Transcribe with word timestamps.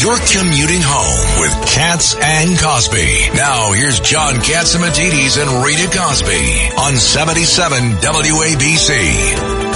You're 0.00 0.20
commuting 0.30 0.82
home 0.82 1.40
with 1.40 1.52
Cats 1.68 2.14
and 2.22 2.58
Cosby. 2.58 3.30
Now 3.34 3.72
here's 3.72 3.98
John 4.00 4.34
Catsimatidis 4.34 5.40
and 5.40 5.64
Rita 5.64 5.88
Cosby 5.96 6.70
on 6.78 6.96
77 6.96 7.92
WABC. 8.00 9.66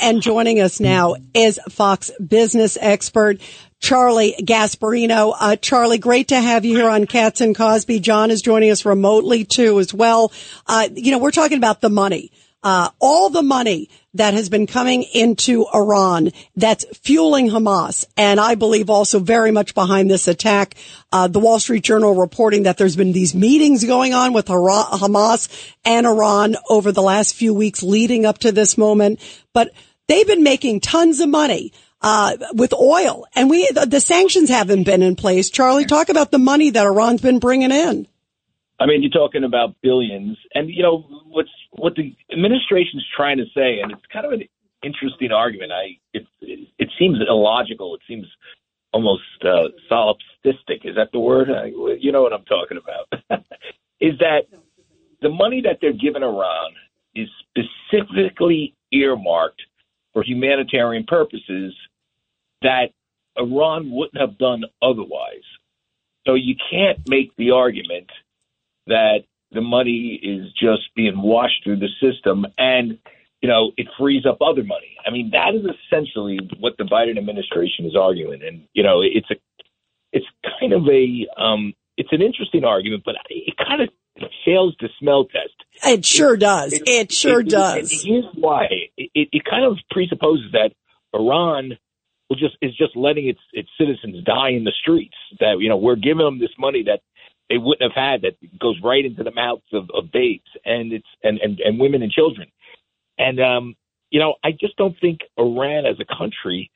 And 0.00 0.20
joining 0.20 0.60
us 0.60 0.80
now 0.80 1.14
is 1.32 1.60
Fox 1.70 2.10
business 2.26 2.76
expert 2.80 3.40
Charlie 3.80 4.34
Gasparino. 4.38 5.34
Uh, 5.38 5.56
Charlie, 5.56 5.98
great 5.98 6.28
to 6.28 6.40
have 6.40 6.64
you 6.64 6.76
here 6.76 6.88
on 6.88 7.06
Cats 7.06 7.40
and 7.40 7.54
Cosby. 7.54 8.00
John 8.00 8.30
is 8.30 8.42
joining 8.42 8.70
us 8.70 8.84
remotely 8.84 9.44
too 9.44 9.78
as 9.78 9.94
well. 9.94 10.32
Uh, 10.66 10.88
you 10.94 11.10
know, 11.12 11.18
we're 11.18 11.30
talking 11.30 11.58
about 11.58 11.80
the 11.80 11.90
money. 11.90 12.32
Uh, 12.64 12.88
all 12.98 13.28
the 13.28 13.42
money 13.42 13.90
that 14.14 14.32
has 14.32 14.48
been 14.48 14.66
coming 14.66 15.02
into 15.02 15.66
Iran 15.74 16.30
that's 16.56 16.86
fueling 16.98 17.50
Hamas. 17.50 18.06
And 18.16 18.40
I 18.40 18.54
believe 18.54 18.88
also 18.88 19.18
very 19.18 19.50
much 19.50 19.74
behind 19.74 20.10
this 20.10 20.28
attack. 20.28 20.74
Uh, 21.12 21.28
the 21.28 21.40
Wall 21.40 21.60
Street 21.60 21.84
Journal 21.84 22.14
reporting 22.14 22.62
that 22.62 22.78
there's 22.78 22.96
been 22.96 23.12
these 23.12 23.34
meetings 23.34 23.84
going 23.84 24.14
on 24.14 24.32
with 24.32 24.46
Hamas 24.46 25.72
and 25.84 26.06
Iran 26.06 26.56
over 26.70 26.90
the 26.90 27.02
last 27.02 27.34
few 27.34 27.52
weeks 27.52 27.82
leading 27.82 28.24
up 28.24 28.38
to 28.38 28.50
this 28.50 28.78
moment. 28.78 29.20
But 29.52 29.70
they've 30.08 30.26
been 30.26 30.42
making 30.42 30.80
tons 30.80 31.20
of 31.20 31.28
money. 31.28 31.72
Uh, 32.06 32.36
with 32.52 32.74
oil 32.74 33.24
and 33.34 33.48
we, 33.48 33.66
the, 33.70 33.86
the 33.86 33.98
sanctions 33.98 34.50
haven't 34.50 34.82
been 34.84 35.02
in 35.02 35.16
place. 35.16 35.48
Charlie, 35.48 35.86
talk 35.86 36.10
about 36.10 36.30
the 36.30 36.38
money 36.38 36.68
that 36.68 36.84
Iran's 36.84 37.22
been 37.22 37.38
bringing 37.38 37.70
in. 37.70 38.06
I 38.78 38.84
mean, 38.84 39.02
you're 39.02 39.10
talking 39.10 39.44
about 39.44 39.76
billions, 39.82 40.36
and 40.52 40.68
you 40.68 40.82
know 40.82 40.98
what's 41.28 41.48
what 41.76 41.94
the 41.94 42.14
administration's 42.32 43.04
trying 43.16 43.38
to 43.38 43.44
say, 43.54 43.80
and 43.80 43.92
it's 43.92 44.02
kind 44.12 44.26
of 44.26 44.32
an 44.32 44.42
interesting 44.82 45.32
argument. 45.32 45.72
I 45.72 45.98
it 46.12 46.26
it, 46.40 46.68
it 46.78 46.90
seems 46.98 47.18
illogical. 47.26 47.94
It 47.94 48.00
seems 48.06 48.26
almost 48.92 49.22
uh, 49.42 49.68
solipsistic. 49.90 50.84
Is 50.84 50.96
that 50.96 51.10
the 51.12 51.18
word? 51.18 51.50
I, 51.50 51.66
you 51.98 52.12
know 52.12 52.22
what 52.22 52.32
I'm 52.32 52.44
talking 52.44 52.78
about? 52.78 53.44
is 54.00 54.18
that 54.20 54.42
the 55.20 55.30
money 55.30 55.62
that 55.62 55.78
they're 55.80 55.92
giving 55.92 56.22
Iran 56.22 56.72
is 57.14 57.28
specifically 57.48 58.74
earmarked 58.92 59.62
for 60.12 60.22
humanitarian 60.22 61.04
purposes 61.04 61.74
that 62.62 62.90
Iran 63.36 63.90
wouldn't 63.90 64.20
have 64.20 64.38
done 64.38 64.64
otherwise. 64.80 65.44
So 66.26 66.34
you 66.34 66.54
can't 66.70 67.00
make 67.08 67.34
the 67.36 67.50
argument 67.50 68.08
that 68.86 69.24
the 69.54 69.60
money 69.60 70.20
is 70.22 70.52
just 70.52 70.94
being 70.94 71.20
washed 71.20 71.62
through 71.64 71.78
the 71.78 71.88
system 72.00 72.46
and 72.58 72.98
you 73.40 73.48
know 73.48 73.72
it 73.76 73.86
frees 73.98 74.26
up 74.26 74.38
other 74.40 74.64
money. 74.64 74.96
I 75.06 75.10
mean 75.10 75.30
that 75.32 75.54
is 75.54 75.64
essentially 75.86 76.38
what 76.58 76.74
the 76.78 76.84
Biden 76.84 77.18
administration 77.18 77.86
is 77.86 77.96
arguing, 77.96 78.42
and 78.42 78.66
you 78.72 78.82
know 78.82 79.00
it's 79.02 79.30
a 79.30 79.36
it's 80.12 80.26
kind 80.60 80.72
of 80.72 80.86
a 80.88 81.26
um, 81.40 81.74
it's 81.96 82.12
an 82.12 82.22
interesting 82.22 82.64
argument, 82.64 83.02
but 83.04 83.16
it 83.28 83.54
kind 83.56 83.82
of 83.82 83.88
fails 84.44 84.74
the 84.80 84.88
smell 84.98 85.24
test. 85.24 85.54
It 85.84 86.04
sure 86.04 86.36
does. 86.36 86.72
It, 86.72 86.82
it 86.86 87.12
sure 87.12 87.40
it, 87.40 87.48
does. 87.48 87.92
It, 87.92 88.00
here's 88.06 88.24
why. 88.34 88.66
It, 88.96 89.28
it 89.32 89.42
kind 89.44 89.64
of 89.64 89.76
presupposes 89.90 90.52
that 90.52 90.70
Iran 91.12 91.76
will 92.28 92.36
just 92.36 92.56
is 92.62 92.76
just 92.76 92.96
letting 92.96 93.28
its 93.28 93.40
its 93.52 93.68
citizens 93.78 94.24
die 94.24 94.50
in 94.50 94.64
the 94.64 94.72
streets. 94.80 95.16
That 95.40 95.56
you 95.60 95.68
know 95.68 95.76
we're 95.76 95.96
giving 95.96 96.24
them 96.24 96.38
this 96.38 96.54
money 96.58 96.84
that 96.84 97.00
they 97.48 97.58
wouldn't 97.58 97.82
have 97.82 97.94
had 97.94 98.22
that 98.22 98.58
goes 98.58 98.76
right 98.82 99.04
into 99.04 99.22
the 99.22 99.30
mouths 99.32 99.62
of, 99.72 99.88
of 99.94 100.10
babes 100.12 100.48
and 100.64 100.92
it's 100.92 101.06
and, 101.22 101.38
and 101.38 101.60
and 101.60 101.78
women 101.78 102.02
and 102.02 102.12
children. 102.12 102.48
And 103.18 103.40
um, 103.40 103.76
you 104.10 104.20
know, 104.20 104.34
I 104.44 104.52
just 104.52 104.76
don't 104.76 104.98
think 105.00 105.20
Iran 105.38 105.86
as 105.86 105.96
a 106.00 106.16
country 106.16 106.70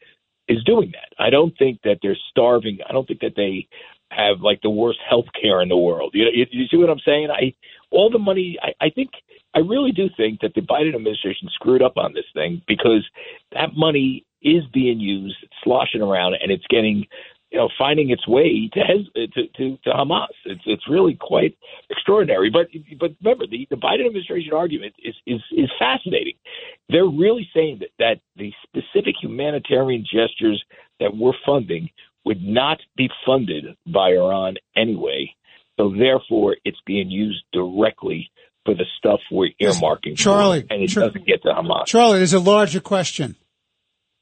is 0.49 0.63
doing 0.65 0.93
that. 0.93 1.23
I 1.23 1.31
don't 1.31 1.57
think 1.59 1.81
that 1.85 1.99
they're 2.03 2.19
starving. 2.31 2.79
I 2.89 2.93
don't 2.93 3.07
think 3.07 3.21
that 3.21 3.37
they 3.37 3.69
have 4.11 4.41
like 4.41 4.61
the 4.63 4.71
worst 4.71 4.99
health 5.09 5.27
care 5.41 5.61
in 5.61 5.69
the 5.69 5.77
world. 5.77 6.13
You 6.15 6.25
know, 6.25 6.31
you, 6.33 6.47
you 6.51 6.67
see 6.69 6.77
what 6.77 6.91
I'm 6.91 7.01
saying? 7.05 7.29
I 7.31 7.55
all 7.91 8.11
the 8.11 8.19
money. 8.19 8.59
I, 8.63 8.87
I 8.87 8.91
think 8.91 9.11
I 9.55 9.61
really 9.61 9.93
do 9.93 10.09
think 10.17 10.41
that 10.41 10.55
the 10.55 10.61
Biden 10.61 10.95
administration 10.95 11.49
screwed 11.53 11.83
up 11.83 11.97
on 11.97 12.15
this 12.15 12.27
thing 12.35 12.63
because 12.67 13.09
that 13.53 13.71
money 13.77 14.25
is 14.43 14.63
being 14.73 15.01
used, 15.01 15.37
sloshing 15.65 16.03
around, 16.03 16.35
and 16.41 16.51
it's 16.53 16.67
getting 16.69 17.07
you 17.51 17.59
know, 17.59 17.69
finding 17.79 18.11
its 18.11 18.27
way 18.29 18.71
to 18.75 18.81
to, 19.15 19.49
to, 19.57 19.77
to 19.85 19.91
Hamas. 19.91 20.29
It's 20.45 20.63
it's 20.67 20.89
really 20.89 21.17
quite 21.19 21.57
extraordinary. 21.91 22.51
But 22.51 22.69
but 22.99 23.13
remember, 23.23 23.47
the, 23.47 23.67
the 23.71 23.77
Biden 23.77 24.07
administration 24.07 24.53
argument 24.53 24.95
is, 25.03 25.15
is 25.27 25.41
is 25.53 25.71
fascinating. 25.79 26.35
They're 26.89 27.07
really 27.07 27.49
saying 27.55 27.81
that 27.81 27.91
that 27.99 28.21
the 28.37 28.53
specific 28.63 29.15
humanitarian 29.21 30.05
gestures 30.05 30.63
that 31.01 31.17
we're 31.17 31.33
funding 31.47 31.91
would 32.25 32.43
not 32.43 32.79
be 32.97 33.09
funded 33.25 33.65
by 33.87 34.11
Iran 34.11 34.57
anyway. 34.77 35.35
So 35.79 35.95
therefore, 35.97 36.57
it's 36.65 36.81
being 36.85 37.09
used 37.09 37.45
directly 37.53 38.31
for 38.65 38.75
the 38.75 38.85
stuff 38.99 39.21
we're 39.31 39.51
earmarking, 39.63 40.17
Charlie, 40.17 40.63
for, 40.63 40.75
and 40.75 40.83
it 40.83 40.89
Char- 40.89 41.07
doesn't 41.07 41.27
get 41.27 41.43
to 41.45 41.49
Hamas. 41.49 41.87
Charlie, 41.87 42.19
there's 42.19 42.35
a 42.35 42.41
larger 42.41 42.81
question. 42.81 43.37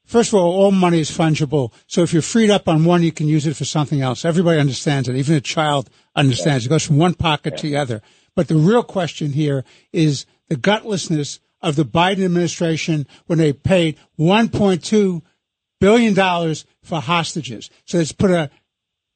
First 0.07 0.29
of 0.29 0.39
all, 0.39 0.53
all 0.53 0.71
money 0.71 1.01
is 1.01 1.11
fungible. 1.11 1.73
So 1.85 2.01
if 2.01 2.13
you're 2.13 2.21
freed 2.21 2.49
up 2.49 2.69
on 2.69 2.85
one, 2.85 3.03
you 3.03 3.11
can 3.11 3.27
use 3.27 3.45
it 3.45 3.57
for 3.57 3.65
something 3.65 4.01
else. 4.01 4.23
Everybody 4.23 4.57
understands 4.57 5.09
it. 5.09 5.17
Even 5.17 5.35
a 5.35 5.41
child 5.41 5.89
understands. 6.15 6.65
It 6.65 6.69
goes 6.69 6.85
from 6.85 6.97
one 6.97 7.13
pocket 7.13 7.53
yeah. 7.53 7.57
to 7.57 7.67
the 7.67 7.77
other. 7.77 8.01
But 8.33 8.47
the 8.47 8.55
real 8.55 8.83
question 8.83 9.33
here 9.33 9.65
is 9.91 10.25
the 10.47 10.55
gutlessness 10.55 11.39
of 11.61 11.75
the 11.75 11.83
Biden 11.83 12.23
administration 12.23 13.05
when 13.25 13.37
they 13.37 13.51
paid 13.51 13.97
$1.2 14.17 15.21
billion 15.81 16.55
for 16.81 17.01
hostages. 17.01 17.69
So 17.83 17.97
it's 17.97 18.13
put 18.13 18.31
a 18.31 18.49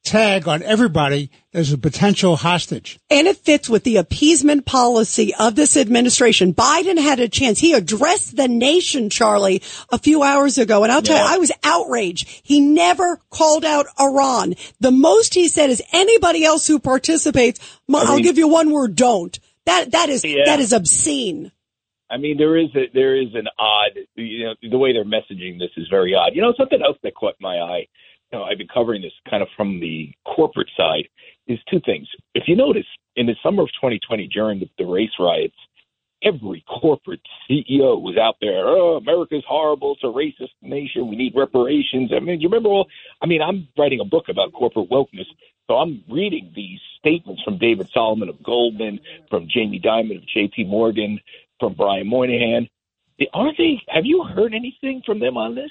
tag 0.04 0.48
on 0.48 0.62
everybody 0.62 1.30
as 1.54 1.72
a 1.72 1.78
potential 1.78 2.36
hostage. 2.36 2.98
And 3.10 3.26
it 3.26 3.36
fits 3.36 3.68
with 3.68 3.84
the 3.84 3.96
appeasement 3.96 4.66
policy 4.66 5.34
of 5.34 5.54
this 5.54 5.76
administration. 5.76 6.54
Biden 6.54 6.98
had 6.98 7.20
a 7.20 7.28
chance. 7.28 7.58
He 7.58 7.72
addressed 7.72 8.36
the 8.36 8.48
nation, 8.48 9.10
Charlie, 9.10 9.62
a 9.90 9.98
few 9.98 10.22
hours 10.22 10.58
ago. 10.58 10.82
And 10.82 10.92
I'll 10.92 11.02
tell 11.02 11.16
yeah. 11.16 11.28
you, 11.28 11.34
I 11.34 11.38
was 11.38 11.52
outraged. 11.62 12.28
He 12.42 12.60
never 12.60 13.20
called 13.30 13.64
out 13.64 13.86
Iran. 14.00 14.54
The 14.80 14.90
most 14.90 15.34
he 15.34 15.48
said 15.48 15.70
is 15.70 15.82
anybody 15.92 16.44
else 16.44 16.66
who 16.66 16.78
participates, 16.78 17.60
I 17.92 18.10
will 18.10 18.20
give 18.20 18.38
you 18.38 18.48
one 18.48 18.70
word, 18.70 18.96
don't. 18.96 19.38
That, 19.66 19.92
that 19.92 20.08
is, 20.08 20.24
yeah. 20.24 20.44
that 20.46 20.58
is 20.58 20.72
obscene. 20.72 21.52
I 22.10 22.18
mean, 22.18 22.36
there 22.36 22.58
is 22.58 22.68
a, 22.74 22.90
there 22.92 23.16
is 23.16 23.28
an 23.34 23.48
odd, 23.58 23.92
you 24.16 24.44
know, 24.44 24.54
the 24.68 24.76
way 24.76 24.92
they're 24.92 25.04
messaging 25.04 25.58
this 25.58 25.70
is 25.78 25.86
very 25.88 26.14
odd. 26.14 26.32
You 26.34 26.42
know, 26.42 26.52
something 26.58 26.82
else 26.82 26.98
that 27.02 27.14
caught 27.14 27.36
my 27.40 27.56
eye 27.58 27.86
you 28.32 28.38
know, 28.38 28.44
I've 28.44 28.58
been 28.58 28.68
covering 28.68 29.02
this 29.02 29.12
kind 29.28 29.42
of 29.42 29.48
from 29.56 29.80
the 29.80 30.12
corporate 30.24 30.70
side, 30.76 31.08
is 31.46 31.58
two 31.70 31.80
things. 31.84 32.08
If 32.34 32.44
you 32.46 32.56
notice, 32.56 32.86
in 33.16 33.26
the 33.26 33.36
summer 33.42 33.62
of 33.62 33.68
2020, 33.68 34.28
during 34.28 34.60
the, 34.60 34.68
the 34.78 34.84
race 34.84 35.10
riots, 35.18 35.54
every 36.22 36.64
corporate 36.68 37.20
CEO 37.50 38.00
was 38.00 38.16
out 38.16 38.36
there. 38.40 38.64
Oh, 38.66 38.96
America's 38.96 39.44
horrible. 39.46 39.94
It's 39.94 40.04
a 40.04 40.06
racist 40.06 40.52
nation. 40.62 41.08
We 41.08 41.16
need 41.16 41.34
reparations. 41.36 42.10
I 42.14 42.20
mean, 42.20 42.40
you 42.40 42.48
remember 42.48 42.70
all? 42.70 42.88
I 43.20 43.26
mean, 43.26 43.42
I'm 43.42 43.68
writing 43.76 44.00
a 44.00 44.04
book 44.04 44.26
about 44.28 44.52
corporate 44.52 44.90
wokeness, 44.90 45.26
so 45.66 45.74
I'm 45.74 46.02
reading 46.08 46.52
these 46.54 46.80
statements 46.98 47.42
from 47.42 47.58
David 47.58 47.88
Solomon 47.92 48.28
of 48.28 48.42
Goldman, 48.42 49.00
from 49.28 49.48
Jamie 49.48 49.80
Dimon 49.80 50.16
of 50.16 50.26
J.P. 50.26 50.64
Morgan, 50.64 51.20
from 51.60 51.74
Brian 51.74 52.06
Moynihan. 52.06 52.68
Aren't 53.34 53.58
they? 53.58 53.80
Have 53.88 54.04
you 54.04 54.24
heard 54.24 54.54
anything 54.54 55.02
from 55.04 55.20
them 55.20 55.36
on 55.36 55.54
this? 55.54 55.70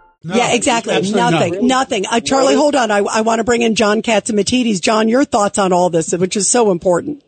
No, 0.23 0.35
yeah, 0.35 0.53
exactly. 0.53 0.93
absolutely 0.93 1.31
Nothing. 1.31 1.67
Nothing. 1.67 2.05
Uh, 2.05 2.19
Charlie, 2.19 2.53
hold 2.53 2.75
on. 2.75 2.91
I, 2.91 2.99
I 2.99 3.21
want 3.21 3.39
to 3.39 3.43
bring 3.43 3.63
in 3.63 3.73
John 3.73 4.03
Catsimatidis. 4.03 4.79
John, 4.79 5.09
your 5.09 5.25
thoughts 5.25 5.57
on 5.57 5.73
all 5.73 5.89
this, 5.89 6.13
which 6.13 6.37
is 6.37 6.49
so 6.49 6.71
important. 6.71 7.23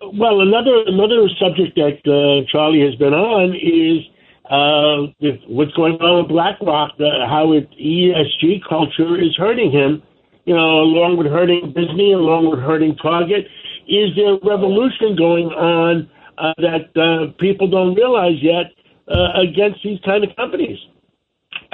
Well, 0.00 0.40
another 0.40 0.84
another 0.86 1.28
subject 1.38 1.76
that 1.76 2.00
uh, 2.08 2.50
Charlie 2.50 2.80
has 2.80 2.94
been 2.96 3.12
on 3.12 3.54
is 3.54 4.04
uh, 4.50 5.12
what's 5.48 5.72
going 5.72 5.94
on 5.94 6.22
with 6.22 6.28
BlackRock, 6.28 6.92
uh, 7.00 7.26
how 7.28 7.52
it, 7.52 7.70
ESG 7.72 8.60
culture 8.68 9.20
is 9.20 9.34
hurting 9.36 9.70
him. 9.70 10.02
You 10.44 10.54
know, 10.54 10.80
along 10.80 11.16
with 11.16 11.26
hurting 11.26 11.72
Disney, 11.74 12.12
along 12.12 12.50
with 12.50 12.60
hurting 12.60 12.96
Target, 12.96 13.46
is 13.88 14.14
there 14.16 14.34
a 14.34 14.38
revolution 14.44 15.16
going 15.16 15.48
on 15.48 16.10
uh, 16.36 16.52
that 16.58 16.92
uh, 16.96 17.32
people 17.38 17.68
don't 17.68 17.94
realize 17.94 18.36
yet 18.42 18.72
uh, 19.08 19.40
against 19.40 19.80
these 19.82 19.98
kind 20.04 20.24
of 20.24 20.36
companies? 20.36 20.78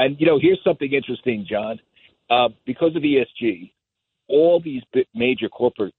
And 0.01 0.19
you 0.19 0.27
know, 0.27 0.39
here's 0.41 0.63
something 0.65 0.91
interesting, 0.91 1.47
John. 1.49 1.79
Uh, 2.31 2.49
because 2.65 2.97
of 2.97 3.03
ESG, 3.03 3.71
all 4.29 4.61
these 4.61 4.83
major 5.15 5.49
corporate, 5.49 5.95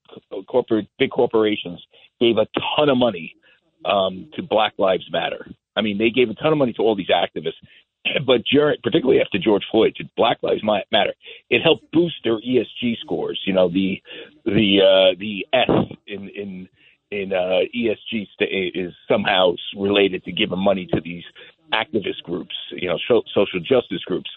corporate, 0.48 0.88
big 0.98 1.10
corporations 1.10 1.80
gave 2.20 2.36
a 2.36 2.46
ton 2.76 2.88
of 2.88 2.98
money 2.98 3.36
um, 3.84 4.28
to 4.34 4.42
Black 4.42 4.72
Lives 4.76 5.06
Matter. 5.12 5.46
I 5.76 5.82
mean, 5.82 5.98
they 5.98 6.10
gave 6.10 6.30
a 6.30 6.34
ton 6.34 6.50
of 6.50 6.58
money 6.58 6.72
to 6.74 6.82
all 6.82 6.96
these 6.96 7.10
activists, 7.10 7.60
but 8.26 8.42
during, 8.50 8.78
particularly 8.82 9.20
after 9.20 9.38
George 9.38 9.62
Floyd, 9.70 9.94
to 9.96 10.04
Black 10.16 10.38
Lives 10.42 10.62
Matter, 10.64 11.14
it 11.48 11.62
helped 11.62 11.84
boost 11.92 12.16
their 12.24 12.40
ESG 12.40 12.98
scores. 13.02 13.40
You 13.46 13.52
know, 13.52 13.68
the 13.68 14.02
the 14.44 14.80
uh, 14.80 15.18
the 15.20 15.46
S 15.52 15.70
in 16.08 16.28
in 16.30 16.68
in 17.12 17.32
uh, 17.32 17.60
ESG 17.76 18.26
is 18.40 18.92
somehow 19.06 19.54
related 19.76 20.24
to 20.24 20.32
giving 20.32 20.58
money 20.58 20.88
to 20.92 21.00
these 21.00 21.24
activist 21.72 22.22
groups, 22.24 22.54
you 22.70 22.88
know, 22.88 22.98
so, 23.08 23.22
social 23.34 23.60
justice 23.60 24.02
groups. 24.06 24.30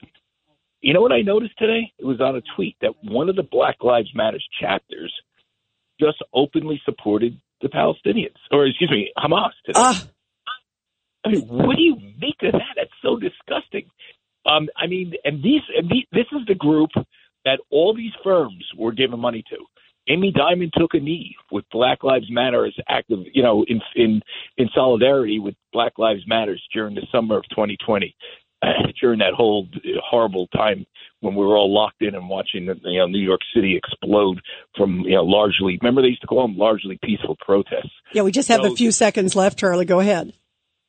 You 0.81 0.93
know 0.93 1.01
what 1.01 1.11
I 1.11 1.21
noticed 1.21 1.57
today? 1.57 1.91
It 1.97 2.05
was 2.05 2.21
on 2.21 2.35
a 2.35 2.41
tweet 2.55 2.75
that 2.81 2.91
one 3.03 3.29
of 3.29 3.35
the 3.35 3.43
Black 3.43 3.77
Lives 3.81 4.09
Matters 4.13 4.45
chapters 4.59 5.13
just 5.99 6.17
openly 6.33 6.81
supported 6.85 7.39
the 7.61 7.69
Palestinians, 7.69 8.35
or 8.51 8.65
excuse 8.65 8.91
me, 8.91 9.11
Hamas 9.17 9.51
today. 9.65 9.79
Uh, 9.79 9.95
I 11.25 11.29
mean, 11.29 11.41
what 11.47 11.75
do 11.75 11.81
you 11.81 11.95
make 12.19 12.35
of 12.43 12.51
that? 12.51 12.75
That's 12.75 12.91
so 13.01 13.17
disgusting. 13.17 13.89
Um, 14.45 14.69
I 14.77 14.87
mean, 14.87 15.13
and 15.23 15.41
these, 15.41 15.61
and 15.75 15.89
these, 15.89 16.05
this 16.11 16.27
is 16.31 16.45
the 16.47 16.53
group 16.53 16.91
that 17.45 17.59
all 17.71 17.95
these 17.95 18.11
firms 18.23 18.63
were 18.77 18.91
giving 18.91 19.19
money 19.19 19.43
to. 19.49 19.57
Jamie 20.07 20.31
Dimon 20.31 20.71
took 20.73 20.93
a 20.93 20.99
knee 20.99 21.35
with 21.51 21.65
Black 21.71 22.03
Lives 22.03 22.27
Matter 22.29 22.65
as 22.65 22.73
active, 22.87 23.19
you 23.33 23.41
know, 23.43 23.65
in 23.67 23.81
in 23.95 24.21
in 24.57 24.69
solidarity 24.73 25.39
with 25.39 25.55
Black 25.73 25.93
Lives 25.97 26.21
Matters 26.27 26.61
during 26.73 26.95
the 26.95 27.05
summer 27.11 27.37
of 27.37 27.43
2020, 27.49 28.15
during 29.01 29.19
that 29.19 29.33
whole 29.33 29.67
uh, 29.75 29.79
horrible 30.07 30.47
time 30.47 30.85
when 31.21 31.33
we 31.35 31.43
were 31.43 31.57
all 31.57 31.73
locked 31.73 32.01
in 32.01 32.13
and 32.13 32.29
watching, 32.29 32.65
you 32.83 32.99
know, 32.99 33.07
New 33.07 33.19
York 33.19 33.41
City 33.53 33.75
explode 33.75 34.39
from, 34.77 34.99
you 35.01 35.15
know, 35.15 35.23
largely. 35.23 35.77
Remember 35.81 36.01
they 36.01 36.09
used 36.09 36.21
to 36.21 36.27
call 36.27 36.47
them 36.47 36.55
largely 36.57 36.99
peaceful 37.03 37.35
protests. 37.39 37.89
yeah, 38.13 38.21
we 38.21 38.31
just 38.31 38.47
have 38.49 38.61
So- 38.63 38.73
a 38.73 38.75
few 38.75 38.91
seconds 38.91 39.35
left, 39.35 39.57
Charlie. 39.57 39.85
Go 39.85 39.99
ahead. 39.99 40.33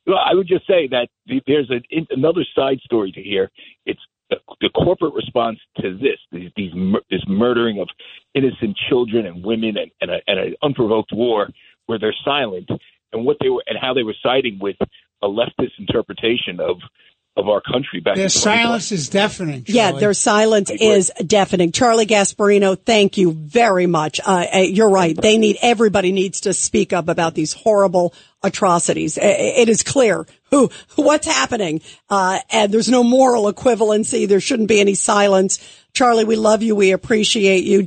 Well, 0.06 0.18
I 0.24 0.34
would 0.34 0.46
just 0.46 0.66
say 0.68 0.86
that 0.88 1.08
there's 1.46 1.68
a, 1.70 1.80
in, 1.90 2.06
another 2.10 2.44
side 2.54 2.78
story 2.84 3.10
to 3.12 3.22
hear. 3.22 3.50
It's 3.86 4.00
the, 4.31 4.37
the 4.61 4.70
corporate 4.70 5.14
response 5.14 5.58
to 5.81 5.96
this, 5.96 6.19
these, 6.32 6.50
these 6.56 6.73
this 7.11 7.23
murdering 7.28 7.81
of 7.81 7.88
innocent 8.34 8.76
children 8.88 9.26
and 9.26 9.44
women, 9.44 9.76
and, 9.76 9.90
and, 10.00 10.11
a, 10.11 10.19
and 10.26 10.40
an 10.40 10.55
unprovoked 10.62 11.12
war 11.12 11.49
where 11.87 11.99
they're 11.99 12.14
silent, 12.25 12.69
and 13.12 13.25
what 13.25 13.37
they 13.40 13.49
were 13.49 13.62
and 13.67 13.78
how 13.81 13.94
they 13.94 14.02
were 14.02 14.17
siding 14.23 14.58
with 14.61 14.76
a 15.23 15.26
leftist 15.28 15.78
interpretation 15.78 16.61
of 16.61 16.78
of 17.37 17.49
our 17.49 17.61
country 17.61 18.00
back. 18.00 18.17
Their 18.17 18.25
in 18.25 18.31
silence 18.31 18.93
is 18.93 19.11
deafening. 19.11 19.64
Yeah, 19.69 19.88
Charlie. 19.88 20.00
their 20.00 20.14
silence 20.14 20.70
agree. 20.70 20.87
is 20.87 21.12
deafening. 21.25 21.70
Charlie 21.70 22.06
Gasparino, 22.06 22.78
thank 22.78 23.19
you 23.19 23.32
very 23.32 23.87
much. 23.87 24.20
Uh, 24.25 24.46
uh, 24.55 24.58
you're 24.61 24.88
right. 24.88 25.14
They 25.14 25.37
need, 25.37 25.58
everybody 25.61 26.12
needs 26.12 26.43
to 26.43 26.55
speak 26.55 26.94
up 26.94 27.08
about 27.08 27.34
these 27.34 27.52
horrible 27.52 28.14
atrocities. 28.43 29.19
It 29.20 29.69
is 29.69 29.82
clear 29.82 30.26
who, 30.50 30.70
what's 30.96 31.26
happening. 31.26 31.81
Uh, 32.08 32.38
and 32.50 32.72
there's 32.72 32.88
no 32.88 33.02
moral 33.02 33.52
equivalency. 33.52 34.28
There 34.28 34.40
shouldn't 34.40 34.69
be 34.69 34.81
any 34.81 34.94
silence. 34.94 35.58
Charlie, 35.93 36.25
we 36.25 36.37
love 36.37 36.62
you. 36.62 36.76
We 36.76 36.93
appreciate 36.93 37.64
you. 37.64 37.87